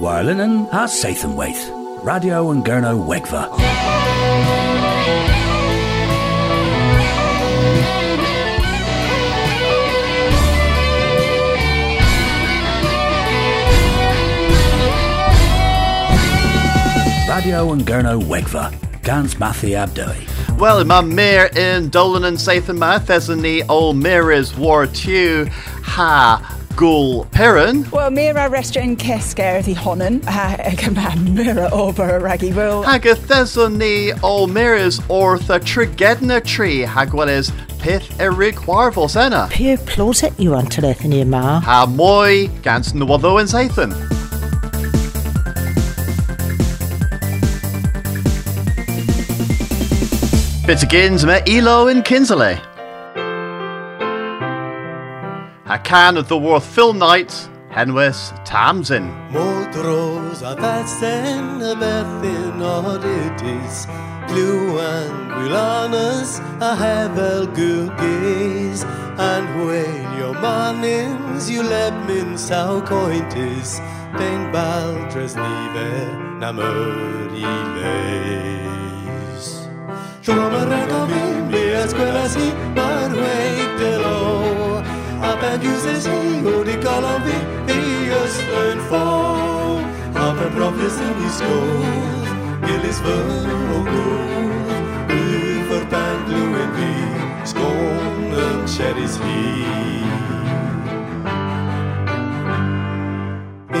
Warlinen 0.00 0.66
a 0.72 0.88
Sathanwaith. 0.88 2.02
Radio 2.02 2.50
and 2.50 2.64
Gerno 2.64 3.06
Wegva. 3.06 3.50
Radio 17.28 17.70
and 17.70 17.82
Gurno 17.82 18.22
Wegva. 18.22 18.72
Gans 19.02 19.34
Mathi 19.34 19.72
Abdoi. 19.72 20.58
Well, 20.58 20.82
my 20.86 21.02
mir 21.02 21.50
in 21.54 21.90
Dolan 21.90 22.24
and 22.24 22.38
Sathan 22.38 22.78
Math 22.78 23.10
as 23.10 23.28
in 23.28 23.42
the 23.42 23.64
old 23.64 23.98
mirrors 23.98 24.56
war 24.56 24.86
tu 24.86 25.46
ha 25.82 26.56
gul 26.76 27.26
perrin. 27.26 27.88
Well, 27.90 28.10
mira 28.10 28.48
restaurant 28.48 28.98
kesker 28.98 29.64
the 29.64 29.74
honan 29.74 30.22
uh, 30.26 30.30
ha 30.36 30.56
ekama 30.60 31.34
mira 31.34 31.68
over 31.70 32.16
a 32.16 32.20
raggy 32.20 32.52
will. 32.52 32.82
Hagathezon 32.84 33.78
the 33.78 34.12
old 34.22 34.50
mirrors 34.52 35.00
or 35.08 35.38
the 35.38 35.58
trigedna 35.60 36.44
tree 36.44 36.82
hagwales 36.82 37.52
pith 37.78 38.08
erig 38.18 38.54
warvel 38.66 39.08
sena. 39.08 39.48
Peer 39.50 39.76
plot 39.78 40.22
it 40.24 40.38
you 40.38 40.52
want 40.52 40.70
to 40.72 40.80
let 40.80 41.04
in 41.04 41.12
your 41.12 41.26
ma. 41.26 41.60
Ha 41.60 41.86
moi 41.86 42.46
gans 42.62 42.94
no 42.94 43.06
wado 43.06 43.40
in 43.40 43.46
Sathan. 43.46 43.94
Bit 50.66 50.80
begins 50.82 51.26
me 51.26 51.40
Elo 51.48 51.88
in 51.88 52.02
Kinsley. 52.02 52.60
Can 55.84 56.16
of 56.16 56.28
the 56.28 56.38
Worth 56.38 56.64
Film 56.64 56.98
Night, 56.98 57.48
Henwes 57.70 58.32
Tamsin. 58.44 59.08
Modros 59.30 60.42
a 60.42 60.56
vetsen 60.56 61.60
a 61.62 61.74
bethin 61.74 62.62
oddities. 62.62 63.86
Gluan 64.28 65.30
Gulanus 65.34 66.38
a 66.60 66.76
And 69.18 69.66
when 69.66 70.18
your 70.18 70.34
manins 70.34 71.50
you 71.50 71.62
let 71.62 71.92
min 72.06 72.38
sau 72.38 72.80
cointis 72.80 73.80
Pen 74.16 74.52
baltres 74.52 75.34
nive 75.36 76.38
na 76.40 76.52
Up 85.50 85.56
and 85.56 85.64
uses 85.64 86.04
he 86.06 86.38
who 86.44 86.62
di 86.62 86.76
columbi 86.78 87.38
Ius 87.66 88.34
learn 88.52 88.78
for 88.88 89.82
Up 90.14 90.38
and 90.44 90.54
profis 90.54 90.96
in 91.06 91.14
his 91.22 91.34
school 91.38 91.82
Gillis 92.66 93.00
ver 93.00 93.50
och 93.76 93.84
god 93.90 94.68
Ufer 95.10 95.84
banglu 95.90 96.44
en 96.62 96.70
vi 96.76 96.94
Skånen 97.44 98.68
kärris 98.68 99.18
hi 99.18 99.42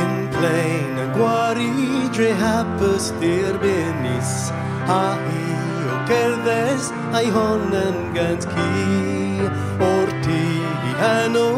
In 0.00 0.28
plain 0.34 0.98
and 0.98 1.14
guari 1.14 1.70
Dre 2.14 2.32
happus 2.32 3.12
dir 3.20 3.54
benis 3.62 4.52
Ha 4.88 5.14
hi 5.26 5.44
och 5.92 6.08
gerdes 6.10 6.92
Ai 7.12 7.30
honen 7.30 8.14
gans 8.14 8.44
ki 8.46 8.70
Orti 9.78 10.49
i 11.20 11.22
hano 11.22 11.48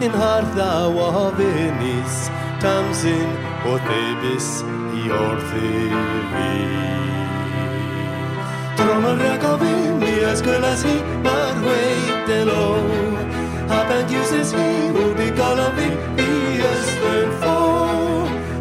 In 0.00 0.12
hartha 0.12 0.88
wa 0.96 1.30
venis 1.38 2.30
Tamsin 2.62 3.28
o 3.70 3.78
thebis 3.88 4.48
i 5.00 5.02
orthi 5.22 5.70
vi 6.32 6.50
Tromar 8.76 9.16
rakavi 9.24 9.74
mi 10.00 10.12
escuelas 10.32 10.82
hi 10.82 10.96
Mar 11.26 11.54
de 12.28 12.44
lo. 12.44 12.64
Happen 13.72 14.04
uses 14.20 14.52
he 14.52 14.68
Udi 15.02 15.28
galavi 15.38 15.90
I 16.18 16.62
östern 16.72 17.30
få 17.40 17.58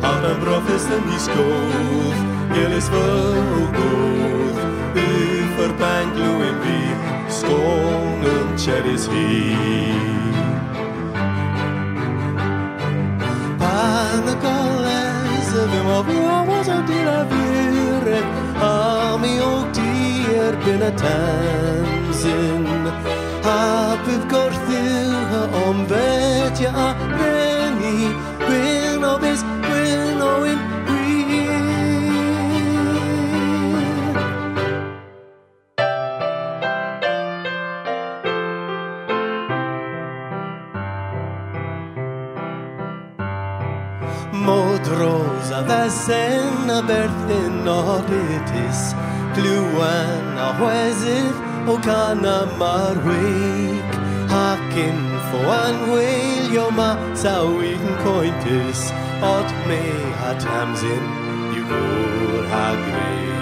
Happen 0.01 0.37
professen 0.45 1.03
i 1.15 1.19
skov 1.19 2.13
Gelis 2.55 2.89
för 2.89 3.53
och 3.61 3.73
god 3.75 4.55
Vi 4.93 5.39
förband 13.79 14.41
gloen 14.41 15.27
vi 15.27 15.41
Skånen 15.41 15.43
kärris 15.43 15.47
hi 15.47 15.55
Panacoles 15.55 15.73
Vem 15.73 15.87
av 15.87 16.05
jag 16.13 16.65
som 16.65 16.87
till 16.87 17.07
avire 17.07 18.19
Ami 18.61 19.41
och 19.41 19.73
tier 19.73 20.53
bina 20.65 20.91
tamsin 20.91 22.67
Hapydd 23.43 24.23
gorthyw 24.31 25.67
om 25.67 25.85
vet 25.85 26.61
jag 26.61 26.75
a 26.75 26.93
reni 27.19 28.09
Gwyn 28.47 29.03
o 29.03 29.19
bys, 29.19 29.43
gwyn 29.63 30.21
o 30.21 30.45
un 30.45 30.68
vesen 46.69 46.75
a 46.75 46.81
berthin 46.87 47.67
odditis 47.67 48.93
Gluan 49.35 50.37
a 50.37 50.53
hwesydd 50.59 51.35
o 51.67 51.77
gan 51.77 52.25
a 52.25 52.45
marwyg 52.59 53.91
Hacin 54.29 54.99
fo 55.29 55.39
anwylio 55.49 56.69
ma 56.71 56.95
sawyn 57.15 57.85
cointus 58.03 58.91
Od 59.21 59.49
me 59.67 59.81
a 60.29 60.33
tamsin 60.43 61.05
yw 61.57 61.65
gwr 61.69 62.53
a 62.61 62.67
greu 62.85 63.37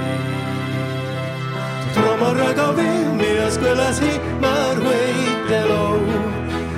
Tromor 1.93 2.41
ag 2.49 2.59
ofyn 2.69 3.15
mi 3.19 3.31
ysgwelas 3.47 3.99
hi 3.99 4.13
marwyg 4.41 5.47
delo 5.49 5.85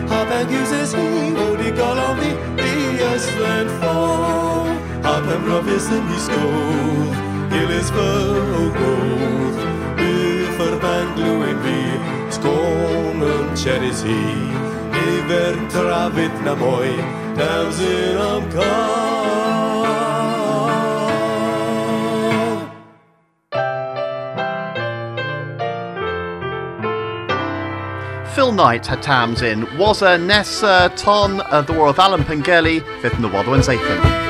Hap 0.09 0.32
uses 0.62 0.94
hi 0.94 1.34
o 1.48 1.50
di 1.62 1.72
golofi 1.82 2.32
i 2.58 2.78
yslen 3.14 3.76
ffo 3.80 4.49
Hap 5.09 5.25
yn 5.25 5.40
brofus 5.42 5.88
yn 5.90 6.09
i 6.14 6.20
sgwdd 6.22 7.14
Gilis 7.50 7.88
fy 7.96 8.09
o 8.53 8.59
gwdd 8.75 9.64
Bydd 9.97 10.59
yr 10.62 10.75
banglwyn 10.84 11.64
fi 11.64 11.80
Sgôn 12.36 13.24
yn 13.25 13.47
cheris 13.58 14.03
hi 14.06 14.20
Nifer 14.94 15.58
trafod 15.74 16.38
na 16.46 16.53
mwy 16.62 16.94
Tamsin 17.40 18.22
am 18.28 18.46
cael 18.53 19.90
Phil 28.36 28.52
Knight 28.53 28.86
had 28.86 29.02
Tamsin 29.02 29.66
was 29.81 30.03
a 30.03 30.20
Nessa 30.20 30.94
Ton 30.96 31.41
of 31.41 31.66
the 31.66 31.74
War 31.74 31.90
of 31.90 31.97
Alan 31.97 32.24
Pengelly, 32.24 32.81
fifth 33.02 33.16
in 33.16 33.24
the 33.24 33.28
Waddle 33.28 33.56
and 33.56 34.28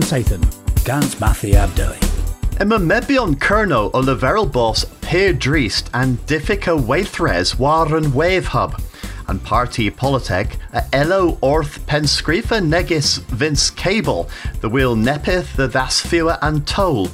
And 0.00 0.08
Sathan, 0.08 0.84
Gans 0.86 1.16
Mathi 1.16 1.52
Abdui. 1.52 2.58
Emma 2.58 2.78
mebion 2.78 3.34
Kerno 3.34 3.90
o 3.92 4.46
boss 4.46 4.86
Peer 5.02 5.34
Driest 5.34 5.90
and 5.92 6.16
Diffica 6.24 6.74
Waithres 6.74 7.56
waren 7.56 8.14
Wave 8.14 8.46
Hub. 8.46 8.80
And 9.28 9.44
Party 9.44 9.90
Politek 9.90 10.56
a 10.72 10.82
Elo 10.94 11.36
Orth 11.42 11.84
Penscrifa 11.86 12.66
Negis 12.66 13.20
Vince 13.24 13.68
Cable, 13.68 14.30
the 14.62 14.70
wheel 14.70 14.96
Nepith 14.96 15.54
the 15.56 15.68
Vasfua 15.68 16.38
and 16.40 16.66
Toll. 16.66 17.10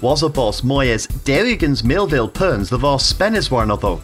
Was 0.00 0.22
a 0.22 0.28
boss 0.28 0.60
Moyes 0.60 1.08
Derigans 1.24 1.82
Millville 1.82 2.28
Perns 2.28 2.70
the 2.70 2.78
Vos 2.78 3.12
Spennis 3.12 3.50
Warnotho 3.50 4.00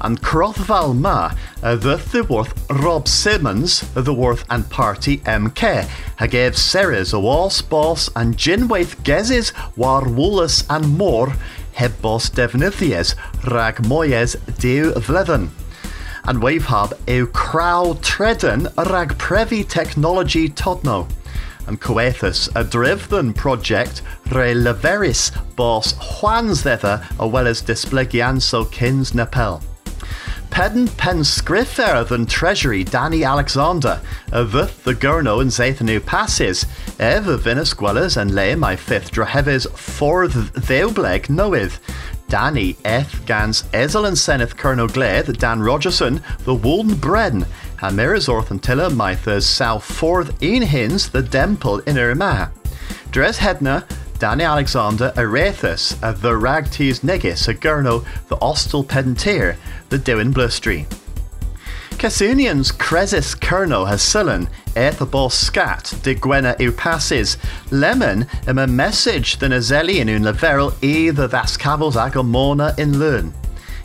and 0.00 0.20
Crothval 0.20 0.96
Ma, 0.98 1.32
uh, 1.62 1.76
the 1.76 2.26
worth 2.28 2.52
Rob 2.70 3.08
Simmons, 3.08 3.80
the 3.94 4.12
worth 4.12 4.44
and 4.50 4.68
party 4.70 5.18
MK, 5.18 5.88
ha 6.18 6.26
gave 6.26 6.56
Ceres 6.56 7.12
a 7.12 7.20
was 7.20 7.62
boss 7.62 8.10
and 8.16 8.36
Jinwaith 8.36 8.96
Gezes 9.02 9.52
war 9.76 10.02
Woolus 10.02 10.64
and 10.68 10.96
more, 10.96 11.32
heb 11.72 12.00
boss 12.00 12.30
Devnithies, 12.30 13.14
rag 13.50 13.76
Moyes 13.82 14.36
deu 14.58 14.92
vleven. 14.94 15.50
And 16.24 16.42
Wave 16.42 16.64
Hub 16.64 16.94
eu 17.06 17.26
crow 17.26 17.94
treden 18.02 18.68
rag 18.90 19.16
previ 19.18 19.68
technology 19.68 20.48
todno 20.48 21.06
and 21.66 21.80
Coethus, 21.80 22.48
a 22.54 22.64
Drivden 22.64 23.34
project 23.34 24.02
re 24.30 24.54
leveris 24.54 25.32
boss 25.56 25.94
Juan's 25.94 26.62
thither, 26.62 27.06
as 27.20 27.30
well 27.30 27.46
as 27.46 27.62
displegianso 27.62 28.70
kins 28.70 29.14
nepel. 29.14 29.62
Pedden 30.56 30.88
pen 30.96 31.18
scriffer 31.18 32.08
than 32.08 32.24
Treasury 32.24 32.82
Danny 32.82 33.24
Alexander, 33.24 34.00
Avith 34.28 34.84
the 34.84 34.94
Gurno 34.94 35.42
and 35.42 35.50
Zathanu 35.50 36.00
passes, 36.00 36.64
Ev 36.98 37.24
Venus 37.42 37.74
Gwellers 37.74 38.16
and 38.16 38.34
lay 38.34 38.54
my 38.54 38.74
fifth 38.74 39.12
Draheves 39.12 39.70
fourth 39.76 40.32
Theobleg 40.54 41.28
knoweth. 41.28 41.78
Danny 42.30 42.74
Eth 42.86 43.26
Gans 43.26 43.64
Ezel 43.64 44.08
and 44.08 44.16
Seneth 44.16 44.56
Colonel 44.56 44.88
Gled, 44.88 45.38
Dan 45.38 45.60
Rogerson, 45.60 46.22
the 46.44 46.54
Woolden 46.54 46.94
Bren, 46.94 47.46
Hamiras 47.76 48.26
Orthantilla 48.26 48.88
Mythers 48.88 49.44
South 49.44 49.84
Forth 49.84 50.42
in 50.42 50.62
Hins, 50.62 51.10
the 51.10 51.22
Demple 51.22 51.86
in 51.86 51.98
Irma. 51.98 52.50
Dres 53.10 53.36
Hedna, 53.36 53.84
Danny 54.18 54.44
Alexander 54.44 55.12
Arethus, 55.16 55.96
a 56.02 56.14
the 56.14 56.32
Ragtees 56.32 57.00
Negis, 57.00 57.48
a 57.48 57.54
Gurno, 57.54 58.04
the 58.28 58.36
Ostel 58.38 58.84
Pedentier, 58.84 59.56
the 59.90 59.98
Dewin 59.98 60.32
Blustry. 60.32 60.86
Cassunians 61.98 62.72
Cresis 62.72 63.34
Kerno 63.34 63.86
has 63.86 64.02
sullen, 64.02 64.48
Ethabos 64.74 65.32
Scat, 65.32 65.94
de 66.02 66.14
Gwena 66.14 66.54
eu 66.58 66.72
passes, 66.72 67.36
Lemon 67.70 68.26
im 68.46 68.58
a 68.58 68.66
message 68.66 69.38
the 69.38 69.46
a 69.46 69.58
zelian 69.58 70.08
un 70.08 70.22
leverel 70.22 70.74
e 70.82 71.10
the 71.10 71.28
Vascavos 71.28 71.94
agomona 71.94 72.78
in 72.78 72.98
learn. 72.98 73.34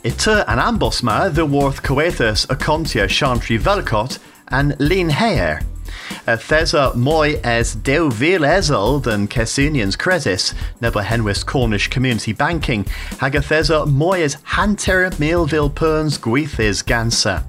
Ita 0.04 0.50
an 0.50 0.58
ambosma 0.58 1.32
the 1.34 1.44
worth 1.44 1.82
coethus 1.82 2.48
a 2.50 2.56
contia 2.56 3.08
chantry 3.08 3.58
velcot 3.58 4.18
and 4.48 4.78
lean 4.80 5.08
hair. 5.08 5.62
A 6.26 6.36
thesa 6.36 6.94
moi 6.94 7.40
as 7.42 7.74
deu 7.74 8.10
vil 8.12 8.42
ezel 8.42 9.02
than 9.02 9.26
Cassunians 9.26 9.96
Cresis, 9.96 10.54
never 10.80 11.02
Henwis 11.02 11.44
Cornish 11.44 11.88
Community 11.88 12.32
Banking, 12.32 12.84
hag 13.18 13.34
a 13.34 13.40
thesa 13.40 13.86
moi 13.86 14.20
as 14.20 14.36
hanter 14.44 15.10
Millville 15.18 15.70
Perns 15.70 16.18
Guithis 16.18 16.84
Gansa. 16.84 17.44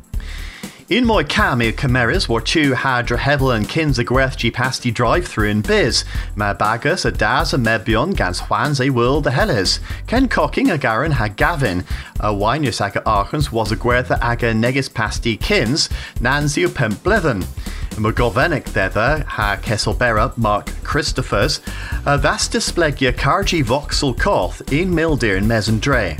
In 0.90 1.06
my 1.06 1.24
cam 1.24 1.62
i 1.62 1.72
cymerus 1.72 2.28
war 2.28 2.42
two 2.42 2.74
hadra 2.74 3.18
hevel 3.18 3.56
and 3.56 3.68
kins 3.68 3.98
a 3.98 4.04
gwerth 4.04 4.54
pasti 4.54 4.92
drive 4.92 5.26
through 5.26 5.50
in 5.50 5.62
biz. 5.62 6.04
Ma 6.36 6.54
bagus 6.54 7.06
a 7.06 7.12
daz 7.12 7.54
a 7.54 7.58
mebion 7.58 8.14
gans 8.16 8.42
Juan's 8.42 8.82
a 8.82 8.90
world 8.90 9.24
the 9.24 9.32
helles. 9.32 9.80
Ken 10.08 10.28
cocking 10.28 10.70
a 10.70 10.78
garin 10.78 11.14
ha 11.14 11.30
gavin. 11.30 11.86
A 12.20 12.34
winus 12.34 12.82
aga 12.82 13.02
archens 13.06 13.52
was 13.52 13.72
a 13.72 13.78
gwertha 13.78 14.20
aga 14.22 14.54
negis 14.54 14.94
pasti 14.94 15.38
kins. 15.38 15.90
Nancy 16.20 16.66
o 16.66 16.70
pemp 16.70 17.02
blithen. 17.02 17.48
Ma 17.98 18.10
govenik 18.12 18.66
thither 18.66 19.24
ha 19.28 19.56
Kesselbera 19.62 20.36
Mark 20.38 20.66
Christophers. 20.84 21.60
A 22.06 22.18
vast 22.18 22.52
displegia 22.52 23.14
cargi 23.14 23.64
voxel 23.64 24.18
koth 24.18 24.62
in 24.74 24.92
mildir 24.92 25.38
in 25.38 25.46
mesendre. 25.46 26.20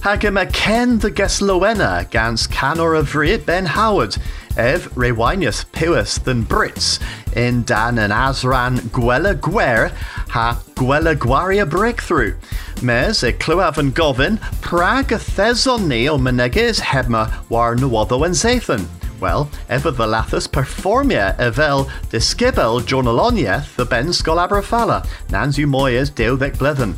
Hagem 0.00 0.40
a 0.40 0.46
ken 0.46 0.98
the 0.98 1.10
Geslowena 1.10 2.08
gans 2.10 2.46
canor 2.46 2.94
of 2.94 3.46
Ben 3.46 3.66
Howard, 3.66 4.16
ev 4.56 4.90
rewinius 4.94 5.64
pius 5.72 6.18
than 6.18 6.44
Brits, 6.44 6.98
in 7.34 7.62
Dan 7.64 7.98
and 7.98 8.12
Azran 8.12 8.78
Gwella 8.90 9.38
Gwer, 9.38 9.88
ha 10.28 10.62
Gwella 10.74 11.14
Gwaria 11.14 11.68
breakthrough. 11.68 12.34
Mes 12.82 13.22
e 13.22 13.32
Cluav 13.32 13.78
and 13.78 13.94
Govin, 13.94 14.38
Prague 14.60 15.12
a 15.12 15.16
Thesoni 15.16 16.08
o 16.08 16.18
Meneges 16.18 16.80
Hebma 16.80 17.48
war 17.48 17.74
Nuodo 17.74 18.24
and 18.24 18.34
Zathan. 18.34 18.99
Well, 19.20 19.50
ever 19.68 19.90
the 19.90 20.06
lathus 20.06 20.48
performia 20.48 21.36
evel 21.36 21.90
discibel 22.08 22.80
journalonieth 22.80 23.76
the 23.76 23.84
ben 23.84 24.06
scolabrafala, 24.08 25.06
nanzu 25.28 25.66
moyes 25.66 26.10
deudec 26.10 26.56
blethen. 26.56 26.94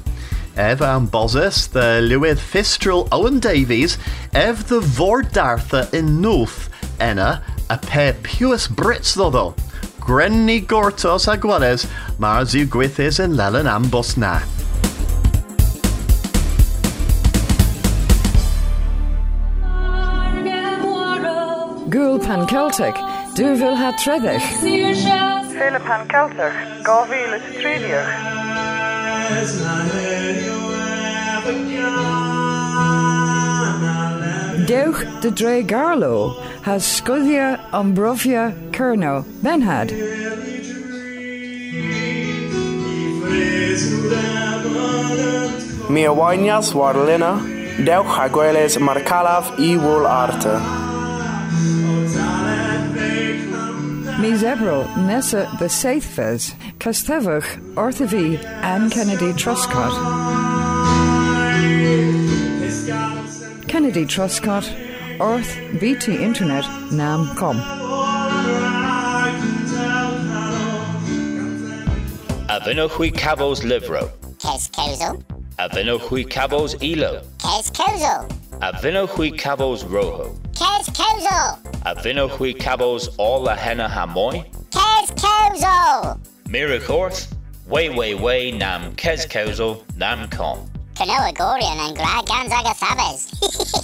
Ev 0.57 0.83
am 0.83 1.09
Bozus, 1.09 1.69
the 1.71 2.00
Lewith 2.02 2.38
Fistral 2.38 3.09
Owen 3.11 3.41
Davies, 3.41 3.99
Ev 4.35 4.69
the 4.69 4.81
Vordartha 4.81 5.93
in 5.93 6.21
North, 6.21 6.69
Enna, 7.00 7.43
a 7.69 7.79
pair 7.79 8.12
pius 8.23 8.69
Brits 8.69 9.14
though. 9.14 9.55
Grenny 9.99 10.64
Gortos 10.64 11.26
Aguales, 11.26 11.87
Marzu 12.19 12.67
Gwithis 12.67 13.19
and 13.19 13.35
Lelan 13.35 13.67
Ambos 13.67 14.17
na. 14.17 14.41
Gúil 21.93 22.19
pan 22.25 22.47
Celtic, 22.49 22.97
dúbhfuil 23.37 23.77
ha 23.77 23.93
tredich. 24.01 24.45
Féle 25.53 25.81
pan 25.85 26.07
Celtic, 26.09 26.55
gáhíle 26.89 27.39
tríidir. 27.61 28.07
Deuch 34.67 35.05
de 35.21 35.31
Dre 35.31 35.63
Garlo 35.63 36.41
has 36.63 36.83
Scudia 36.83 37.61
Umbrovia 37.73 38.55
Kerno 38.73 39.27
Benhad. 39.43 39.93
Mi 45.91 46.05
awainas 46.05 46.73
war 46.73 46.97
lina, 46.97 47.35
deuch 47.85 48.17
hagueles 48.17 48.79
marcalav 48.79 49.53
i 49.59 49.77
wool 49.77 50.07
arte. 50.07 50.82
Mi 54.23 54.37
zebro 54.37 54.87
Nessa 55.05 55.50
the 55.59 55.69
Saithfes, 55.69 56.55
Castevach, 56.79 57.59
Orthavi, 57.75 58.38
Anne 58.62 58.88
Kennedy 58.88 59.33
Truscott. 59.33 59.91
Kennedy 63.67 64.05
Truscott, 64.05 64.64
Orth 65.19 65.52
BT 65.81 66.23
Internet, 66.23 66.64
Nam 66.93 67.35
Com. 67.35 67.57
Avino 72.47 72.88
hui 72.88 73.11
cabos 73.11 73.64
livro. 73.64 74.09
Kes 74.38 74.69
Kozo. 74.69 75.21
Avino 75.59 75.99
hui 75.99 76.23
cabos 76.23 76.81
ilo. 76.81 77.23
Kes 77.41 77.73
Kozo. 77.73 78.42
Avino 78.62 79.09
hui 79.09 79.33
cabos 79.33 79.83
rojo. 79.90 80.38
Kes 80.54 80.88
Kozo. 80.90 81.59
Avino 81.85 82.31
hui 82.31 82.54
cabos 82.54 83.09
all 83.19 83.42
la 83.42 83.57
henna 83.57 83.88
hamoy. 83.88 84.45
Kes 84.71 85.11
Kozo. 85.21 86.16
Miracors. 86.47 87.35
Way 87.66 87.88
way 87.88 88.14
way 88.14 88.52
nam 88.52 88.95
kes 88.95 89.26
kozo 89.26 89.83
nam 89.97 90.28
com. 90.31 90.71
Kanoa 90.95 91.35
Gorian 91.35 91.88
and 91.88 91.97
Grag 91.97 92.25
Gonzaga 92.25 92.73
Sabes. 92.76 93.78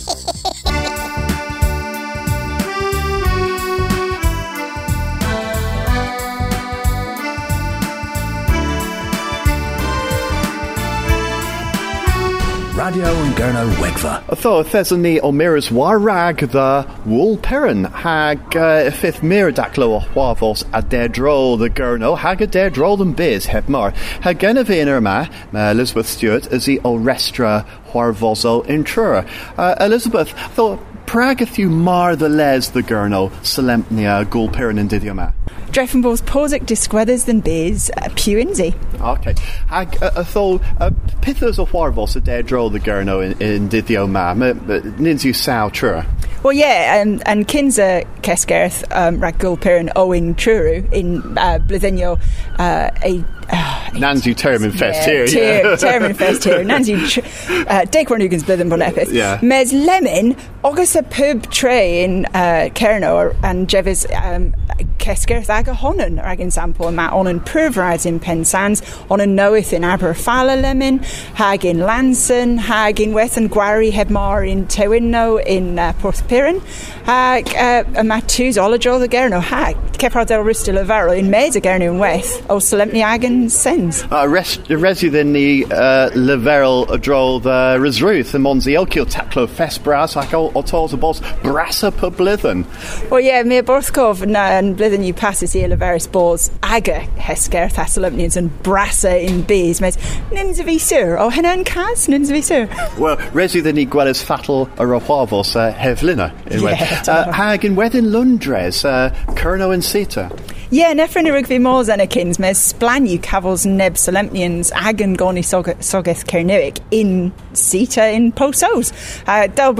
Radio 12.98 13.14
and 13.22 13.34
Gurno 13.36 13.70
Wegva. 13.74 14.26
Tho 14.42 14.64
Thesany 14.64 15.20
o 15.22 15.30
Miras 15.30 15.70
Warrag 15.70 16.50
the 16.50 16.84
Wool 17.08 17.36
Perrin 17.36 17.84
hag 17.84 18.56
uh, 18.56 18.90
fifth 18.90 19.20
Miradaclo 19.20 19.88
o 19.88 20.00
Huavos 20.00 20.64
a 20.72 20.82
Dedro 20.82 21.56
the 21.56 21.70
Gurno 21.70 22.18
hag 22.18 22.42
a 22.42 22.48
Dedro 22.48 22.98
than 22.98 23.12
Biz 23.12 23.46
Hebmar 23.46 23.94
hag 24.22 24.40
Genevieve 24.40 24.88
Irma 24.88 25.30
ma 25.52 25.70
Elizabeth 25.70 26.08
Stewart 26.08 26.48
is 26.48 26.66
the 26.66 26.80
o 26.80 26.98
Restra 26.98 27.64
Huarvozo 27.92 28.66
Intrura. 28.66 29.28
Uh, 29.56 29.74
Elizabeth, 29.80 30.34
though 30.56 30.76
Pragath 31.08 31.56
you 31.56 31.70
mar 31.70 32.16
the 32.16 32.28
les 32.28 32.68
the 32.68 32.82
Gurno 32.82 33.30
Selempnia 33.40 34.28
Gul 34.28 34.50
Perrin 34.50 34.76
and 34.78 34.90
Didioma. 34.90 35.32
Dreffenbos 35.70 36.20
Posic 36.20 36.66
Disquethers 36.66 37.24
than 37.24 37.38
uh, 37.38 38.10
Pewinzy. 38.10 38.74
Okay. 39.00 39.34
Ag 39.70 39.96
uh, 40.02 40.22
thol 40.22 40.60
uh, 40.78 40.90
pithers 41.22 41.58
o 41.58 41.64
chwarfos 41.64 42.14
y 42.14 42.20
dedro 42.20 42.70
the 42.70 42.78
gyrno 42.78 43.24
in, 43.24 43.40
in 43.40 43.70
dyddio 43.70 44.06
ma. 44.06 44.34
Nins 44.34 45.24
yw 45.24 45.34
saw 45.34 45.70
trwyr. 45.70 46.04
Well, 46.42 46.52
yeah, 46.52 47.00
and 47.00 47.26
and 47.26 47.48
Kinza 47.48 48.06
Kesgerth 48.22 48.84
um, 48.94 49.20
rag 49.20 49.38
Gulpirin 49.38 49.90
Owen 49.96 50.34
Truru 50.34 50.90
in 50.92 51.18
uh, 51.36 51.58
Blithenio 51.58 52.20
uh, 52.58 52.90
a 53.04 53.24
uh, 53.50 53.90
Nancy 53.94 54.34
Termin 54.34 54.76
Fest 54.76 55.08
here. 55.08 55.26
Ter- 55.26 55.76
Termin 55.76 56.14
Fest 56.14 56.44
here. 56.44 56.62
Nancy 56.62 56.94
uh, 57.68 57.84
Dick 57.86 58.08
Renugans 58.08 58.42
Blithen 58.42 58.68
Bonepith. 58.68 59.12
Yeah. 59.12 59.40
Mes 59.42 59.72
Lemon, 59.72 60.36
August 60.62 60.96
a 60.96 61.02
pub 61.02 61.50
tray 61.50 62.04
in 62.04 62.26
uh, 62.26 62.68
Kerno 62.74 63.34
and 63.42 63.68
Jevis 63.68 64.04
um, 64.14 64.54
Kesgerth 64.98 65.48
aga 65.48 65.74
honan 65.74 66.18
agin 66.18 66.50
sample 66.50 66.92
ma 66.92 67.08
on 67.08 67.26
an 67.26 67.40
purvrides 67.40 68.04
in 68.04 68.20
Penzance 68.20 68.82
on 69.10 69.20
an 69.20 69.34
knoweth 69.34 69.72
in 69.72 69.82
Aberfala 69.82 70.60
Lemon 70.60 70.98
hag 71.34 71.64
in 71.64 71.78
Lanson 71.78 72.58
hag 72.58 73.00
in 73.00 73.12
Wethan 73.12 73.48
Gwari 73.48 73.90
Hebmar 73.90 74.48
in 74.48 74.66
Tewinno 74.66 75.42
in 75.44 75.78
uh, 75.78 75.92
Porthpirin 76.18 76.60
hag 77.04 77.48
uh, 77.48 78.00
a 78.00 78.02
matus 78.02 78.56
olajol 78.56 79.00
the 79.00 79.08
Gerno 79.08 79.40
hag 79.40 79.76
Kepra 79.98 80.24
del 80.24 80.44
Rista 80.44 80.72
Lavaro 80.72 81.16
in 81.18 81.26
Meza 81.26 81.60
Gerno 81.60 81.90
in 81.90 81.98
Weth 81.98 82.48
o 82.48 82.58
Solemni 82.58 83.02
agan 83.02 83.48
sens. 83.48 84.04
Uh, 84.12 84.28
res, 84.28 84.58
resu 84.58 85.10
then 85.10 85.32
the 85.32 85.64
uh, 85.64 86.10
leverel 86.10 86.86
drol 86.98 87.42
the 87.42 87.76
resruth 87.80 88.32
and 88.34 88.44
monzi 88.44 88.74
elkil 88.74 89.06
taclo 89.10 89.48
fest 89.48 89.82
bras 89.82 90.16
ac 90.16 90.34
o 90.34 90.52
o 90.54 90.62
tos 90.62 90.92
a 90.92 90.96
bos 90.96 91.20
brassa 91.42 91.90
per 91.90 92.10
blithen. 92.10 92.64
Well, 93.10 93.20
yeah, 93.20 93.42
mi 93.42 93.60
Borthkov 93.60 94.24
na 94.26 94.58
and 94.58 94.76
blithen 94.76 95.04
you 95.04 95.14
passes 95.14 95.52
here 95.52 95.68
Laveris 95.68 96.10
balls 96.10 96.50
aga 96.62 97.00
Hesker 97.16 97.72
Thessalonians 97.72 98.36
and 98.36 98.50
Brassa 98.62 99.20
in 99.20 99.42
bees 99.42 99.80
mes 99.80 99.96
nins 100.30 100.60
of 100.60 100.66
Isur 100.66 101.18
o 101.18 101.28
henna 101.28 101.48
and 101.48 101.66
Kaz 101.66 102.08
nins 102.08 102.30
of 102.30 102.36
Isur. 102.36 102.68
Well, 102.98 103.16
resu 103.32 103.62
then 103.62 103.74
the 103.74 103.86
gwellis 103.86 104.22
fatal 104.22 104.66
a 104.76 104.84
rohwavos 104.84 105.56
uh, 105.56 105.72
hevlina. 106.08 106.32
in 106.50 106.62
Yeah, 106.62 107.02
uh, 107.08 107.32
hag 107.32 107.64
in 107.64 107.76
wedin 107.76 108.10
Lundres, 108.10 108.84
uh, 108.84 109.10
Kerno 109.34 109.72
and 109.72 109.84
Sita. 109.84 110.30
Yeah, 110.70 110.92
nefrin 110.92 111.24
y 111.24 111.30
rygfi 111.32 111.56
mors 111.64 111.88
yn 111.88 112.02
y 112.04 112.06
cyns, 112.12 112.36
mes 112.36 112.60
splan 112.60 113.06
yw 113.08 113.22
cafos 113.24 113.64
neb 113.64 113.96
Solemnians 113.96 114.68
agan 114.76 115.14
goni 115.16 115.40
sogeth 115.40 116.26
Cernewic 116.28 116.82
in 116.90 117.32
Sita 117.54 118.10
in 118.12 118.32
Posos. 118.32 118.92
Uh, 119.26 119.46
Del 119.46 119.72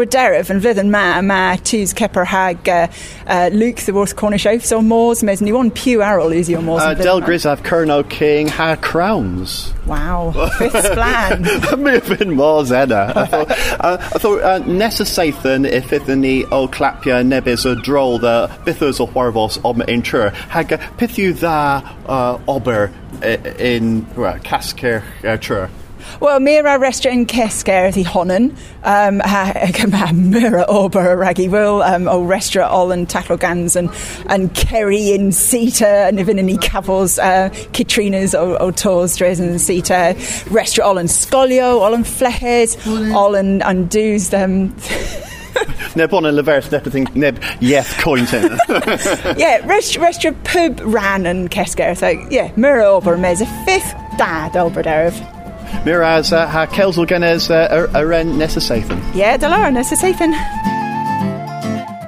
fydd 0.65 0.81
yn 0.81 0.91
ma, 0.91 1.21
ma 1.21 1.59
tŵs 1.61 1.93
ceper 1.93 2.25
hag 2.25 2.69
uh, 2.73 2.87
uh, 3.27 3.51
Luke 3.53 3.85
the 3.85 3.93
Worth 3.93 4.17
Cornish 4.17 4.47
Oaths 4.47 4.73
o 4.73 4.81
mors, 4.81 5.23
mes 5.23 5.43
ni 5.43 5.53
one 5.53 5.71
pew 5.71 6.01
arol 6.01 6.33
ys 6.33 6.49
o 6.49 6.63
mors. 6.63 6.83
Uh, 6.83 6.95
yn 6.95 7.05
Del 7.05 7.21
yma. 7.21 7.29
Grisav 7.29 7.63
Kerno 7.69 8.01
King 8.09 8.49
ha 8.49 8.75
crowns. 8.77 9.75
Wow, 9.88 10.33
fifth 10.59 10.75
splan. 10.75 11.78
May 11.83 11.92
have 11.92 12.18
been 12.18 12.33
more 12.33 12.62
Zena. 12.64 13.12
I 13.16 13.26
thought, 13.26 13.50
uh, 13.50 13.97
I 14.00 14.18
thought 14.18 14.42
uh, 14.42 14.59
Nessa 14.66 15.04
Sathan, 15.04 15.66
if 15.66 15.95
it 15.95 16.07
ni 16.07 16.45
o 16.45 16.68
clapia 16.68 17.25
nebis 17.25 17.64
a 17.64 17.75
droll 17.75 18.18
the 18.18 18.49
bithos 18.64 19.00
o 19.00 19.07
warvos 19.07 19.64
om 19.64 19.80
in 19.83 20.02
trur, 20.02 20.28
hag 20.30 20.68
pithu 20.68 21.33
dda 21.33 21.83
uh, 22.07 22.38
ober 22.47 22.92
in 23.59 24.07
well, 24.14 24.38
Casker 24.40 25.02
uh, 25.25 25.38
trur. 25.38 25.71
Wel, 26.21 26.41
Mira 26.41 26.79
restaurant 26.79 27.19
yn 27.19 27.27
Cesger 27.27 27.97
i 27.97 28.03
honan, 28.03 28.50
um, 28.83 29.21
ha, 29.21 29.53
ha, 29.55 30.12
Mira 30.12 30.65
ober 30.69 31.17
ragi 31.17 31.49
wil, 31.49 31.83
um, 31.83 32.09
o 32.09 32.23
restaurant 32.23 32.71
all 32.73 32.93
yn 32.93 33.07
taclo 33.07 33.38
gans 33.38 33.77
and, 33.77 33.91
and 34.27 34.55
Kerry 34.55 35.12
in 35.12 35.33
Sita, 35.33 36.07
and 36.09 36.19
even 36.19 36.38
in 36.38 36.49
i 36.49 36.57
cafos 36.57 37.19
uh, 37.19 37.49
Katrina's 37.73 38.35
o, 38.35 38.57
o 38.57 38.71
tos 38.71 39.17
dres 39.17 39.41
in 39.41 39.59
Sita, 39.59 40.15
restaurant 40.50 40.88
all 40.88 40.99
yn 40.99 41.09
Scolio, 41.09 41.81
all 41.81 41.95
yn 41.95 42.05
Fleches, 42.05 42.77
all 43.15 43.35
yn 43.38 43.61
undus 43.62 44.33
um, 44.35 44.75
Neb 45.97 46.12
on 46.15 46.27
a 46.27 46.31
leveris 46.31 46.73
everything 46.73 47.09
neb 47.15 47.41
yeth 47.61 47.95
cointen. 48.03 48.59
yeah, 49.38 49.65
rest, 49.67 49.97
restaurant 49.97 50.43
pub 50.45 50.81
ran 50.85 51.27
yn 51.27 51.49
Cesger, 51.49 51.97
so 51.97 52.09
yeah, 52.31 52.53
Mira 52.57 52.87
ober 52.87 53.17
mes 53.17 53.41
a 53.41 53.47
fifth 53.65 53.95
dad 54.19 54.57
Albert 54.57 54.87
Erev. 54.87 55.38
Miraz 55.85 56.33
uh, 56.33 56.47
ha 56.47 56.67
Kelsel 56.67 57.07
Genes 57.07 57.51
uh, 57.51 57.89
a 57.95 58.25
Nessa 58.25 58.61
Sathan. 58.61 59.01
Yeah, 59.15 59.37
Delara, 59.37 59.73
nes 59.73 59.93
a 59.93 59.97
safen. 59.97 60.35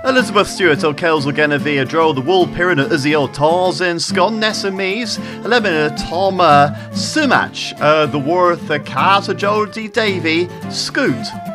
Elizabeth 0.02 0.48
Stewart 0.48 0.82
o 0.82 0.94
Kelsel 0.94 1.32
Genevieve 1.32 1.86
dro 1.86 2.12
the 2.12 2.20
wool 2.20 2.46
pyramid 2.46 2.90
Uzio 2.90 3.32
Tars 3.32 3.80
in 3.80 4.00
Scon 4.00 4.40
Nessa 4.40 4.70
Mees, 4.70 5.18
Eleven 5.44 5.94
Tom 5.96 6.40
uh, 6.40 6.70
Sumach, 6.92 7.78
uh, 7.80 8.06
the 8.06 8.18
worth 8.18 8.70
uh, 8.70 8.78
Casa 8.78 9.34
Jody 9.34 9.88
Davy, 9.88 10.48
Scoot. 10.70 11.49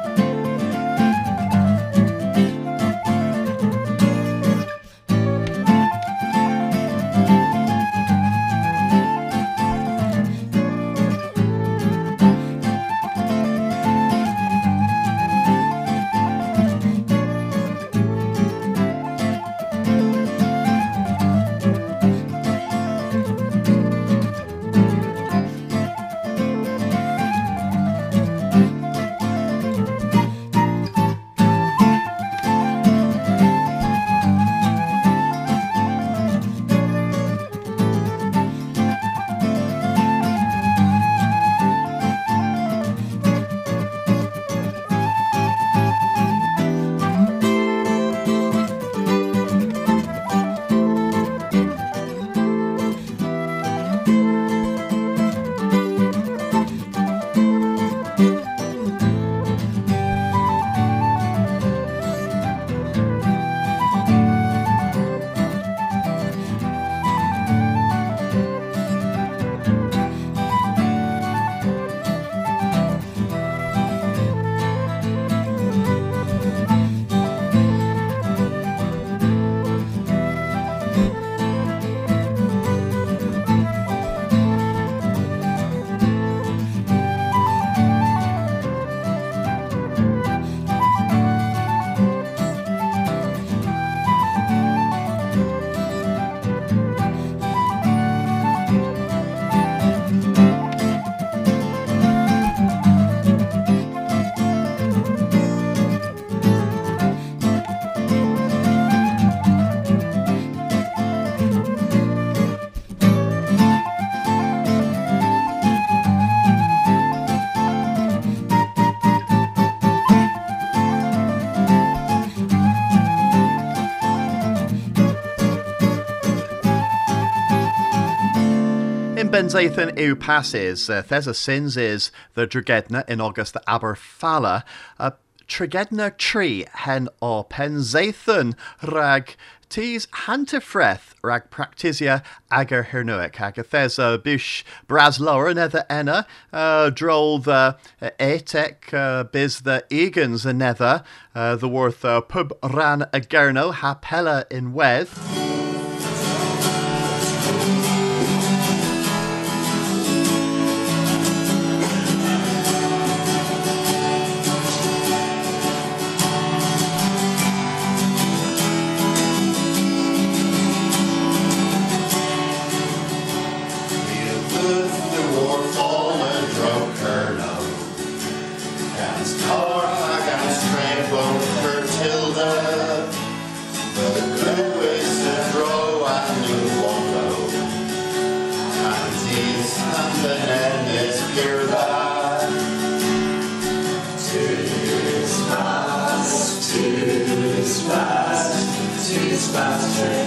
In 129.36 129.48
Benzaithan 129.48 129.98
yw 129.98 130.18
passes, 130.18 130.90
uh, 130.90 131.04
Thesa 131.04 131.36
sins 131.36 131.76
is 131.76 132.10
the 132.36 132.48
Dragedna 132.48 133.04
in 133.10 133.20
August 133.20 133.52
the 133.52 133.62
Aberfala, 133.68 134.64
uh, 134.98 135.12
Tregedna 135.46 136.18
tree 136.18 136.66
hen 136.72 137.10
o 137.22 137.44
Penzaethon 137.44 138.56
rag 138.82 139.36
Tís 139.70 140.08
hantafreth 140.08 141.16
rag 141.22 141.50
practisia 141.50 142.24
agar 142.50 142.88
hirnuic 142.92 143.42
agathes 143.42 144.00
uh, 144.00 144.18
bish 144.18 144.64
braslauer 144.88 145.54
nether 145.54 145.86
enna 145.90 146.26
uh, 146.54 146.90
drol 146.90 147.44
the 147.44 147.76
uh, 148.02 148.10
etek 148.18 148.94
uh, 148.94 149.26
biz 149.26 149.62
the 149.62 149.84
egans 149.90 150.46
another 150.46 151.04
uh, 151.36 151.58
the 151.58 151.68
worth 151.68 152.06
uh, 152.06 152.22
pub 152.22 152.54
ran 152.64 153.02
a 153.12 153.20
gerno 153.20 153.74
hapella 153.74 154.50
in 154.50 154.72
weth. 154.72 155.55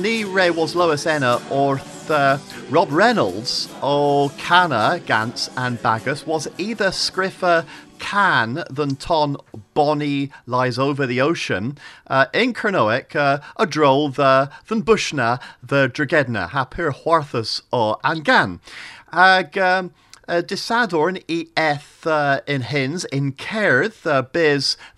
Ni 0.00 0.24
Ray 0.24 0.50
was 0.50 0.74
Lois 0.74 1.04
Enna 1.04 1.42
orth 1.50 2.10
uh, 2.10 2.38
Rob 2.70 2.90
Reynolds 2.90 3.68
o 3.82 4.30
Canna, 4.38 4.98
Gantz 5.04 5.50
and 5.58 5.82
Bagus 5.82 6.26
was 6.26 6.48
either 6.56 6.90
Scriffer 6.90 7.66
can 7.98 8.64
than 8.70 8.96
ton 8.96 9.36
Bonnie 9.74 10.30
lies 10.46 10.78
over 10.78 11.06
the 11.06 11.20
ocean. 11.20 11.76
Uh, 12.06 12.26
in 12.32 12.54
Kernoic, 12.54 13.14
uh, 13.14 13.40
a 13.58 13.66
droll 13.66 14.08
the 14.08 14.50
than 14.68 14.82
Bushna 14.82 15.38
the 15.62 15.90
Dragedna, 15.92 16.48
ha 16.48 16.64
pur 16.64 16.92
Hwarthus 16.92 17.60
o 17.70 17.96
Angan. 18.02 18.60
Ag 19.12 19.58
um, 19.58 19.92
uh, 20.30 20.40
Disadorn 20.40 21.18
i 21.28 21.48
eth 21.56 22.06
uh, 22.06 22.40
in 22.46 22.62
hins 22.62 23.04
in 23.06 23.32
Cairth, 23.32 24.06
uh, 24.06 24.22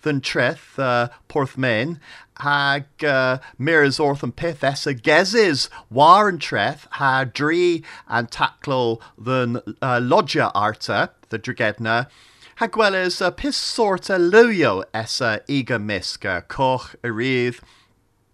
than 0.03 0.21
Treth, 0.21 0.77
uh, 0.77 1.09
Porthmain, 1.27 1.99
hag 2.39 2.85
uh, 3.03 3.37
mirrors 3.57 3.99
orth 3.99 4.23
and 4.23 4.35
pith 4.35 4.63
essa 4.63 4.93
gezes 4.93 5.69
war 5.89 6.29
and 6.29 6.39
treth 6.39 6.87
ha 6.91 7.23
dri 7.23 7.83
and 8.07 8.31
taclo 8.31 8.99
than 9.17 9.57
uh, 9.81 9.99
lodja 9.99 10.51
arta 10.55 11.11
the 11.29 11.39
dragedna 11.39 12.07
hag 12.55 12.75
well 12.77 12.95
as 12.95 13.21
uh, 13.21 13.31
pis 13.31 13.55
sorta 13.55 14.13
luyo 14.13 14.83
essa 14.93 15.41
ega 15.47 15.79
miska 15.79 16.43
koch 16.47 16.95
erith 17.03 17.61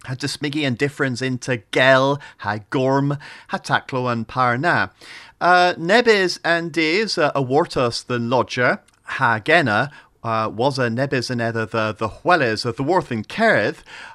ha 0.06 0.16
dismigi 0.16 0.66
and 0.66 0.78
difference 0.78 1.22
into 1.22 1.62
gel 1.72 2.20
ha 2.40 2.60
gorm 2.70 3.18
ha 3.50 3.58
taclo 3.58 4.12
and 4.12 4.28
parna. 4.28 4.92
Uh, 5.42 5.74
and 5.78 6.78
is 6.78 7.18
uh, 7.18 7.32
awartus 7.34 8.06
the 8.06 8.20
lodger 8.20 8.80
ha 9.04 9.40
uh, 10.24 10.52
was 10.54 10.78
a 10.78 10.90
nebis 10.90 11.30
and 11.30 11.40
the 11.40 11.66
the 11.98 12.10
hueles 12.10 12.66
of 12.66 12.76
the 12.76 12.84
worth 12.84 13.12
in 13.12 13.24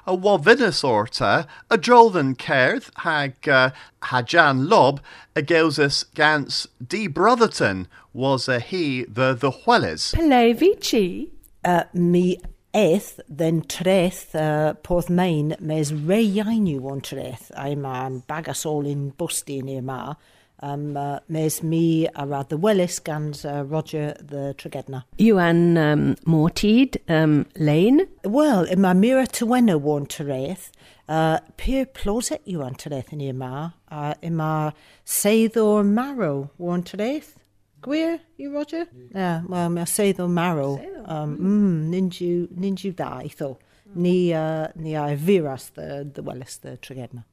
a 0.05 0.15
wavinus 0.15 0.83
orta, 0.83 1.47
a 1.69 1.77
drolden 1.77 2.35
Kerith, 2.35 2.89
hag 2.97 3.47
uh, 3.47 3.71
hajan 4.03 4.69
lob, 4.69 5.01
a 5.35 5.41
gelsus 5.41 6.05
gans 6.13 6.67
d 6.85 7.07
Brotherton, 7.07 7.87
was 8.13 8.47
a 8.47 8.59
he 8.59 9.03
the 9.03 9.33
the 9.33 9.51
hueles. 9.51 10.13
Pelevici? 10.13 11.29
Uh, 11.63 11.83
mi 11.93 12.37
eth, 12.73 13.19
then 13.27 13.61
treth, 13.63 14.35
uh, 14.35 14.73
porth 14.75 15.09
main, 15.09 15.55
mes 15.59 15.91
re 15.91 16.23
yainu 16.23 16.83
on 16.91 17.01
treth. 17.01 17.51
I'm 17.57 17.85
um, 17.85 18.23
bagas 18.27 18.65
all 18.65 18.85
in 18.85 19.13
busty 19.13 19.63
near 19.63 19.81
ma. 19.81 20.13
Um, 20.61 20.95
uh, 20.95 21.19
mes 21.27 21.61
mi 21.61 22.07
a 22.15 22.25
rad 22.25 22.49
the 22.49 22.57
Wellis 22.57 22.99
gans 23.03 23.43
uh, 23.45 23.63
Roger 23.65 24.15
the 24.19 24.55
Tregedna. 24.57 25.03
Iwan 25.19 25.77
um, 25.77 26.15
Mortid 26.25 26.97
um, 27.09 27.45
Lane. 27.57 28.07
Well, 28.23 28.63
in 28.63 28.81
my 28.81 28.93
mira 28.93 29.27
Tywena 29.27 29.79
warn 29.79 30.05
Tereth, 30.05 30.71
uh, 31.09 31.39
Pier 31.57 31.85
ploset 31.85 32.39
Iwan 32.47 32.75
Tereth 32.75 33.11
in 33.11 33.37
ma, 33.37 33.71
uh, 33.91 34.13
in 34.21 34.37
my 34.37 34.73
Seidor 35.05 35.85
Marrow 35.85 36.51
warn 36.57 36.83
Tereth. 36.83 37.35
Gwir, 37.81 38.19
you 38.37 38.51
Roger? 38.51 38.87
Yeah, 39.13 39.41
well, 39.47 39.69
my 39.69 39.83
Seidor 39.83 40.29
Marrow. 40.29 40.81
Um, 41.05 41.37
mm, 41.37 41.89
ninju, 41.91 42.47
ninju 42.47 42.95
da, 42.95 43.17
I 43.17 43.27
thought. 43.27 43.61
Ni, 43.93 44.33
uh, 44.33 44.69
ni 44.75 44.95
I 44.97 45.15
viras 45.15 45.71
the, 45.73 46.09
the 46.11 46.23
Wellis 46.23 46.57
the 46.61 46.77
Tregedna. 46.77 47.25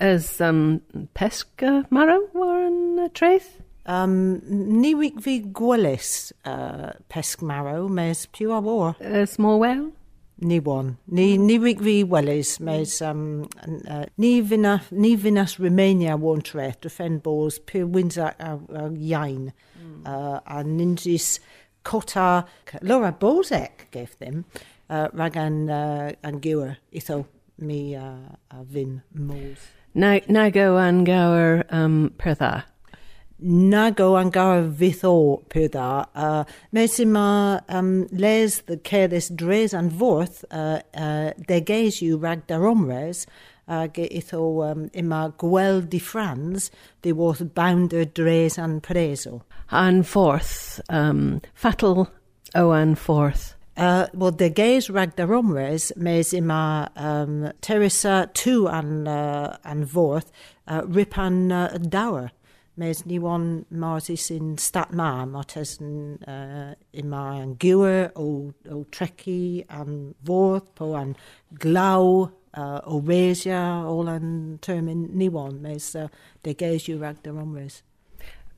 As 0.00 0.40
um, 0.40 0.80
Pesca 1.14 1.84
Marrow 1.90 2.28
war 2.32 2.62
yn 2.64 2.98
uh, 2.98 3.08
Traeth? 3.12 3.60
Um, 3.84 4.40
ni 4.46 4.94
wic 4.94 5.20
fi 5.20 5.40
gwelys 5.40 6.32
uh, 6.44 6.92
pesg 7.10 7.42
marrow, 7.42 7.88
mes 7.88 8.26
piw 8.26 8.52
a 8.56 8.60
war. 8.60 8.94
A 9.00 9.26
small 9.26 9.58
whale? 9.58 9.90
Ni 10.38 10.60
one. 10.60 10.96
Ni, 11.06 11.36
ni 11.36 11.58
wic 11.58 11.80
fi 11.80 12.04
welys, 12.04 12.58
mes 12.60 13.00
um, 13.02 13.48
uh, 13.88 14.04
ni, 14.16 14.40
fina, 14.42 14.82
ni 14.90 15.16
finas 15.16 15.58
Romania 15.58 16.16
warn 16.16 16.40
treth, 16.40 16.80
drefen 16.80 17.22
bos 17.22 17.58
piw 17.58 17.88
winsa 17.88 18.32
a, 18.38 18.54
a 18.56 18.88
iain. 18.90 19.52
Mm. 19.76 20.06
Uh, 20.06 20.40
a 20.46 20.62
ninjis 20.64 21.38
cota, 21.84 22.46
Laura 22.80 23.12
Bozek 23.12 23.90
gave 23.90 24.16
them, 24.18 24.44
uh, 24.88 25.08
rag 25.12 25.36
an, 25.36 25.68
uh, 25.68 26.12
an 26.22 26.40
gywer, 26.40 26.76
itho 26.92 27.24
me 27.60 27.94
a, 27.94 28.38
a 28.50 28.64
vin 28.64 29.02
modd. 29.14 29.58
Na, 29.94 30.20
na 30.28 30.50
go 30.50 30.76
an 30.76 31.04
gawr 31.04 31.64
um, 31.70 32.12
pertha? 32.18 32.64
Na 33.40 33.90
go 33.90 34.16
an 34.16 34.30
gawr 34.30 34.70
vitho 34.70 35.42
pertha. 35.48 36.06
Uh, 36.14 36.44
Mesi 36.72 37.06
ma 37.06 37.60
um, 37.68 38.06
les 38.12 38.60
the 38.62 38.80
ceres 38.84 39.28
dres 39.28 39.74
an 39.74 39.90
vorth 39.90 40.44
uh, 40.50 40.80
uh, 40.94 41.32
deges 41.48 42.00
you 42.02 42.18
rag 42.18 42.46
dar 42.46 42.66
omres 42.66 43.26
ag 43.68 43.94
itho 43.94 44.70
um, 44.70 44.88
yma 44.90 45.32
gweld 45.38 45.88
di 45.90 46.00
ffrans 46.00 46.70
di 47.02 47.12
woth 47.12 47.42
bounder 47.54 48.04
dres 48.04 48.58
an 48.58 48.80
preso. 48.80 49.42
An 49.70 50.02
forth, 50.02 50.80
um, 50.88 51.40
fatal 51.54 52.08
o 52.54 52.72
an 52.72 52.94
forth. 52.96 53.54
Uh, 53.76 54.06
well, 54.12 54.30
de 54.30 54.50
geis 54.50 54.90
rag 54.90 55.16
der 55.16 55.32
omres, 55.32 55.92
mes 55.96 56.32
ima 56.32 56.90
um, 56.96 57.50
Teresa 57.60 58.28
tu 58.34 58.66
an, 58.68 59.06
uh, 59.06 59.56
an 59.64 59.86
vorth, 59.86 60.30
uh, 60.66 60.82
rip 60.84 61.16
an 61.16 61.52
uh, 61.52 61.78
dower. 61.78 62.32
Mes 62.76 63.06
ni 63.06 63.18
wan 63.18 63.64
marsis 63.72 64.30
in 64.30 64.58
stat 64.58 64.92
ma, 64.92 65.24
martes 65.24 65.80
uh, 65.80 66.74
ima 66.92 67.40
an 67.40 67.56
gywer 67.56 68.10
o, 68.16 68.52
o 68.70 68.84
treki 68.90 69.64
an 69.68 70.14
vorth, 70.24 70.74
po 70.74 70.94
an 70.94 71.16
glau, 71.54 72.32
uh, 72.54 72.80
o 72.84 73.00
resia, 73.00 73.84
all 73.84 74.08
an 74.08 74.58
term 74.60 74.88
in 74.88 75.08
ni 75.16 75.28
wan, 75.28 75.62
mes 75.62 75.94
uh, 75.94 76.08
de 76.42 76.54
geis 76.54 76.88
you 76.88 76.98
rag. 76.98 77.16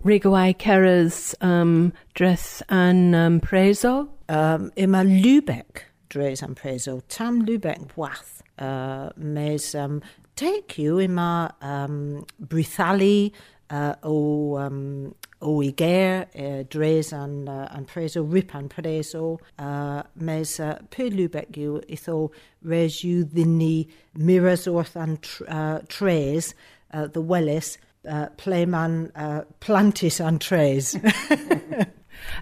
Rigawai 0.04 0.56
Keras 0.56 1.34
um, 1.40 1.92
dress 2.14 2.62
an 2.68 3.14
um, 3.14 3.40
preso? 3.40 4.08
Um, 4.28 4.72
ima 4.76 5.04
Lübeck 5.04 5.82
dres 6.08 6.42
an 6.42 6.54
preso. 6.54 7.02
Tam 7.08 7.46
Lübeck 7.46 7.96
wath. 7.96 8.42
uh, 8.58 9.10
mes 9.16 9.74
um, 9.74 10.02
take 10.36 10.78
you 10.78 10.98
in 10.98 11.14
ma 11.14 11.50
um, 11.60 12.24
brithali 12.42 13.32
uh, 13.70 13.94
o 14.02 14.56
um, 14.56 15.14
o 15.40 15.60
iger 15.60 16.26
uh, 16.34 16.62
dres 16.68 17.12
an 17.12 17.48
uh, 17.48 17.68
an 17.72 17.84
preso 17.84 18.22
rip 18.22 18.54
an 18.54 18.68
preso 18.68 19.38
uh, 19.58 20.02
mes 20.16 20.60
uh, 20.60 20.78
pe 20.90 21.10
lubek 21.10 21.56
you 21.56 21.80
itho 21.88 22.30
res 22.62 23.02
you 23.02 23.24
ddini 23.24 23.88
miras 24.16 24.66
orth 24.72 24.96
an 24.96 25.16
tr 25.16 25.44
uh, 25.48 25.78
tres 25.88 26.54
uh, 26.92 27.06
the 27.06 27.20
wellis 27.20 27.78
uh, 28.08 28.26
playman 28.36 29.10
uh, 29.14 29.42
plantis 29.60 30.20
an 30.20 30.38
tres 30.38 30.96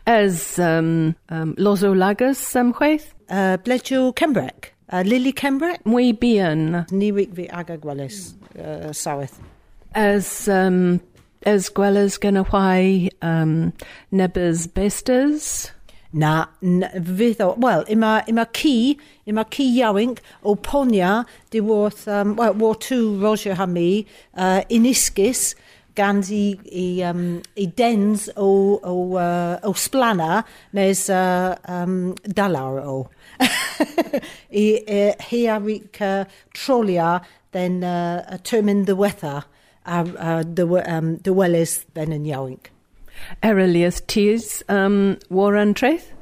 As 0.07 0.59
um, 0.59 1.17
um, 1.31 1.55
Lozo 1.57 1.95
Lagas 1.95 2.55
um, 2.57 2.73
uh, 3.31 3.57
Bledjo 3.59 4.15
Kembrec 4.15 4.73
uh, 4.93 5.03
Lily 5.07 5.33
Kembrec 5.33 5.83
Mwy 5.85 6.13
bian. 6.13 6.85
ni 6.91 7.13
wic 7.13 7.35
fi 7.35 7.49
aga 7.49 7.79
gwellis 7.79 8.35
uh, 8.59 8.93
saweth 8.93 9.41
As 9.95 10.49
um, 10.49 11.01
as 11.47 11.71
gwelas 11.71 12.21
gan 12.21 12.37
y 12.37 12.45
chwai 12.45 13.11
um, 13.23 13.73
bestas? 14.69 15.71
Na, 16.13 16.47
n- 16.61 16.89
fydd 16.91 17.39
o, 17.45 17.53
wel, 17.63 17.85
yma, 17.87 18.17
yma 18.27 18.45
ci, 18.57 18.99
yma 19.31 19.45
ci 19.55 19.69
iawink 19.79 20.19
o 20.43 20.57
ponia, 20.57 21.25
di 21.51 21.61
worth, 21.61 22.09
um, 22.09 22.35
well, 22.35 22.55
war 22.55 22.75
two 22.75 23.17
Roger 23.21 23.55
Hami, 23.55 24.07
uh, 24.35 24.63
inisgis, 24.69 25.55
gan 25.95 26.23
i, 26.31 26.59
i, 26.67 26.87
um, 27.07 27.41
i 27.55 27.67
dens 27.67 28.29
o, 28.37 28.81
o, 28.83 28.95
uh, 29.15 29.61
o 29.63 29.73
splana, 29.73 30.43
nes 30.73 31.05
uh, 31.15 31.55
um, 31.69 32.15
dalar 32.27 32.83
o. 32.83 33.09
I 34.51 34.67
uh, 34.89 35.15
uh, 36.01 36.25
trolia, 36.55 37.23
then 37.53 37.85
uh, 37.85 38.27
a 38.29 38.39
termin 38.39 38.87
the 38.87 38.97
weather, 38.97 39.45
a 39.87 40.01
uh, 40.19 40.43
the, 40.43 40.67
um, 40.91 41.17
the 41.19 41.33
then 41.95 42.13
yn 42.13 42.27
iawink. 42.27 42.75
Erelius 43.43 44.07
Tears, 44.07 44.63
um, 44.69 45.19
war 45.29 45.53
antreth? 45.53 46.13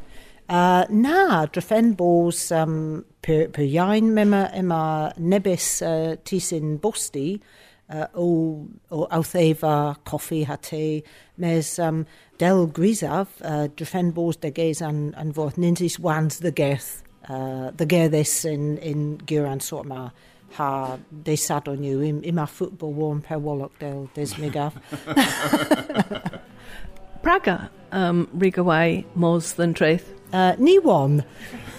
Uh, 0.48 0.86
na, 0.88 1.46
drefen 1.46 1.94
bos 1.94 2.50
um, 2.52 3.04
per, 3.20 3.48
per 3.48 3.62
iawn 3.62 4.14
mema 4.16 4.46
yma 4.56 5.12
nebys 5.18 5.82
uh, 5.82 6.16
tisyn 6.24 6.78
bosti 6.80 7.40
uh, 7.90 8.06
o, 8.14 8.66
o 8.90 9.06
awtheifa, 9.12 9.98
coffi 10.08 10.48
a 10.48 10.56
te, 10.56 11.02
mes 11.36 11.78
um, 11.78 12.06
del 12.38 12.66
grisaf, 12.68 13.28
uh, 13.42 13.68
drefen 13.76 14.14
bos 14.14 14.38
deges 14.38 14.80
an, 14.80 15.12
an 15.16 15.34
fod 15.34 15.60
nintis 15.60 15.98
wans 15.98 16.38
the 16.38 16.52
gerth, 16.52 17.02
uh, 17.28 17.70
the 17.76 17.84
gerthus 17.84 18.44
in, 18.46 18.78
in 18.78 19.18
gyran 19.26 19.60
sort 19.60 19.86
ma 19.86 20.08
ha 20.56 20.96
de 21.24 21.36
sadon 21.36 21.84
yw 21.84 22.00
im, 22.08 22.22
im 22.24 22.38
a 22.38 22.48
warm 22.80 23.20
per 23.20 23.36
walloch 23.38 23.78
del 23.78 24.08
desmigaf. 24.16 24.80
Praga 27.22 27.70
um, 27.92 28.28
rigawai 28.36 29.04
mos 29.14 29.52
than 29.52 29.74
treith? 29.74 30.18
uh, 30.32 30.54
ni 30.58 30.78
one. 30.78 31.24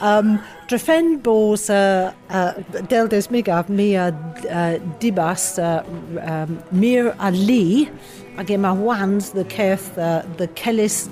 Um, 0.02 0.40
Drefen 0.68 1.22
bos 1.22 1.70
uh, 1.70 2.14
uh, 2.30 2.54
del 2.88 3.08
des 3.08 3.28
migaf 3.28 3.70
mi 3.70 3.96
a 3.96 4.08
uh, 4.08 4.80
dibas 5.00 5.58
uh, 5.60 5.84
um, 6.22 6.62
mir 6.72 7.16
a 7.20 7.32
li 7.32 7.90
ag 8.38 8.48
yma 8.48 8.76
wans 8.76 9.32
the 9.32 9.44
certh 9.46 9.98
uh, 9.98 10.24
the 10.38 10.48
Celis 10.48 11.10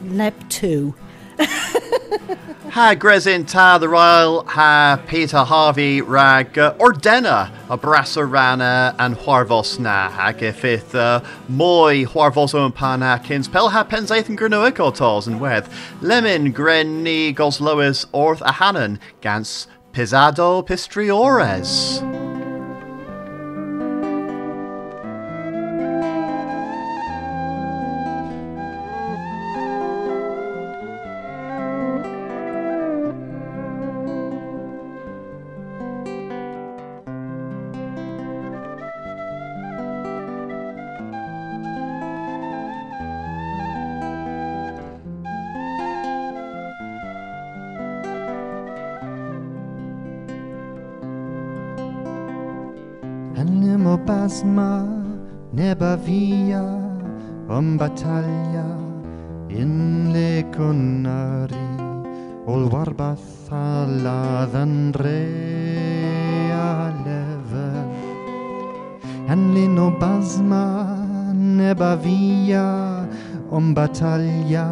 2. 0.50 0.94
Ha 2.78 2.94
Gresin 2.94 3.44
ta 3.44 3.80
the 3.80 3.90
Royal 3.90 4.44
ha 4.46 5.02
Peter 5.08 5.40
Harvey 5.40 6.00
rag 6.00 6.60
uh, 6.60 6.76
Ordena 6.76 7.52
a 7.72 7.76
brasa 7.76 8.32
rana 8.32 8.94
and 9.00 9.16
Huarvos 9.16 9.80
na 9.80 10.12
hag 10.12 10.38
ifith 10.38 10.94
uh, 10.94 11.24
moi 11.50 12.06
Huarvos 12.06 12.54
on 12.54 12.72
pan 12.72 13.02
Atkins 13.02 13.48
pel 13.48 13.70
ha 13.70 13.84
penzaith 13.84 14.30
and 14.30 14.38
Grenoic 14.38 14.74
otos 14.74 15.26
and 15.26 15.42
weth 15.42 15.68
lemon 16.04 16.52
gren 16.52 17.04
goslois 17.34 18.06
orth 18.14 18.42
a 18.42 18.52
hanan 18.52 19.00
gans 19.22 19.66
pisado 19.92 20.64
pistriores. 20.64 22.17
Animo 53.38 53.98
basma 54.02 54.82
neba 55.54 55.96
via 55.96 56.66
om 57.48 57.78
battaglia 57.78 58.66
in 59.54 60.10
le 60.12 60.42
conari 60.50 61.70
ol 62.50 62.66
warbath 62.74 63.52
alla 63.54 64.50
dhandrea 64.50 65.30
level 67.06 67.86
Anlino 69.30 69.92
basma 70.02 70.98
neba 71.32 71.94
via 71.96 73.06
om 73.52 73.74
battaglia 73.78 74.66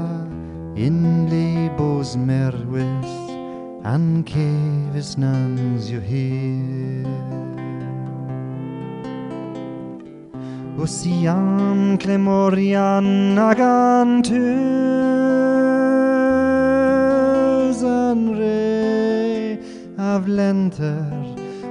in 0.74 1.30
le 1.30 1.70
bos 1.78 2.18
merwis 2.18 3.14
an 3.84 4.24
cevis 4.26 5.18
nuns 5.22 5.92
you 5.92 6.02
hear 6.02 7.35
Ocean 10.86 11.98
Clemorian 11.98 13.34
agantus 13.40 14.38
an 17.82 18.38
re 18.38 19.58
av 19.98 20.28
lenter 20.28 21.26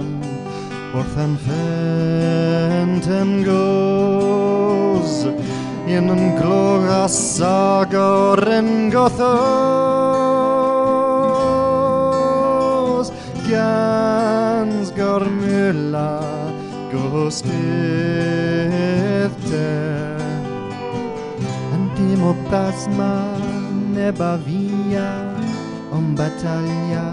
orthan 0.93 1.39
fentem 1.47 3.31
goes 3.45 5.13
in 5.87 6.11
an 6.11 6.35
gloga 6.39 7.07
sagoren 7.07 8.91
gothos 8.91 9.21
gans 13.49 14.91
gormula 14.99 16.13
gospete 16.91 17.71
Antimo 21.75 22.31
plasma 22.49 23.15
neba 23.95 24.33
via 24.45 25.11
om 25.93 26.05
battaglia 26.19 27.09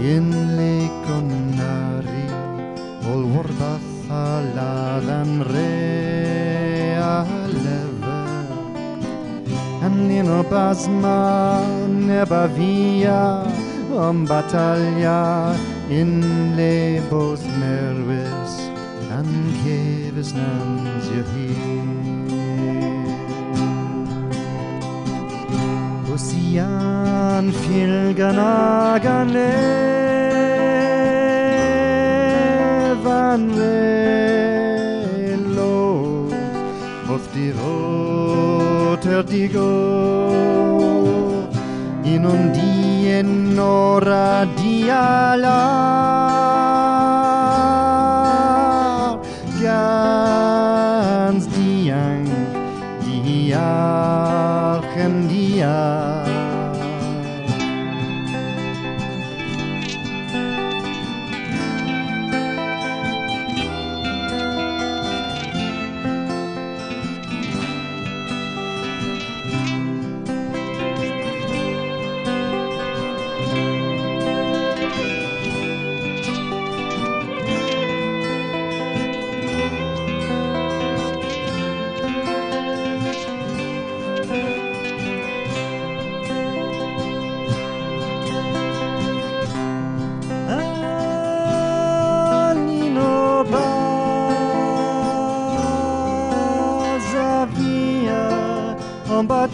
in 0.00 0.26
le 0.56 0.76
conari 1.04 2.23
ol 3.12 3.22
warbath 3.34 4.08
alla 4.08 5.00
dan 5.06 5.44
rea 5.52 7.24
leve 7.64 8.22
Annino 9.84 10.40
basma 10.48 11.60
neba 12.08 12.48
via 12.56 13.44
om 13.92 14.24
batalja 14.24 15.52
in 15.88 16.24
lebos 16.56 17.44
nervis 17.60 18.54
an 19.12 19.28
keves 19.60 20.32
nans 20.32 21.04
je 21.12 21.22
Ocean 26.14 27.50
filganagan 27.50 29.28
levan 33.04 33.52
velos 33.52 35.04
of 37.08 37.22
die 37.34 37.52
roter 37.52 39.22
digo 39.24 39.68
in 42.04 42.24
un 42.24 42.52
dien 42.52 43.58
ora 43.58 44.46
diala. 44.56 45.64
gans 46.64 46.73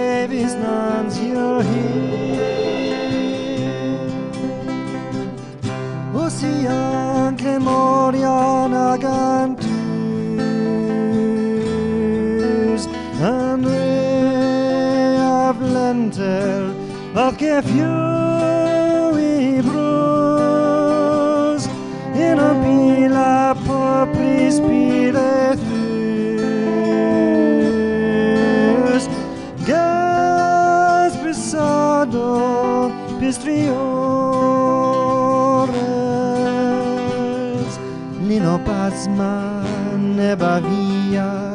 via 41.06 41.54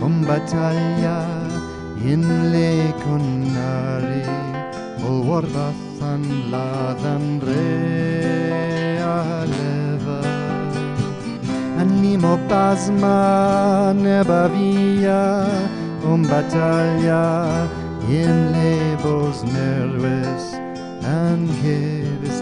um 0.00 0.24
battaglia 0.24 1.24
in 2.10 2.24
le 2.52 2.92
conari 3.02 4.26
ol 5.06 5.18
warbathan 5.28 6.22
ladan 6.52 7.40
re 7.46 9.00
aleva. 9.00 10.20
Animo 11.80 12.36
pasma 12.48 13.92
neba 14.04 14.48
via 14.52 15.24
um 16.04 16.22
battaglia 16.30 17.24
in 18.08 18.52
lebos 18.52 19.38
nerves 19.56 20.44
and 21.04 21.48
gives 21.62 22.38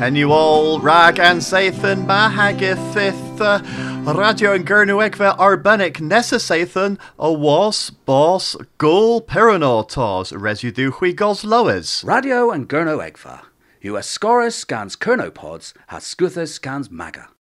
Henuol, 0.00 0.82
rag 0.82 1.18
and 1.20 1.42
Sathan, 1.42 2.06
Mahagithith, 2.06 3.38
uh, 3.38 4.14
Radio 4.14 4.54
and 4.54 4.66
Gernuekve 4.66 5.36
Arbenic 5.36 6.00
Nessa 6.00 6.36
Sathan, 6.36 6.98
a 7.18 7.30
was, 7.30 7.90
boss, 7.90 8.56
gul, 8.78 9.20
piranotos, 9.20 10.32
residue 10.34 10.90
hui 10.90 11.12
gos 11.12 11.44
loes. 11.44 12.02
Radio 12.02 12.50
and 12.50 12.66
Gurno 12.66 12.96
Egva. 12.96 13.42
US 13.82 14.08
Scorus 14.08 14.54
scans 14.54 14.96
Kernopods, 14.96 15.74
has 15.88 16.04
Scuthus 16.04 16.54
scans 16.54 16.90
Maga. 16.90 17.28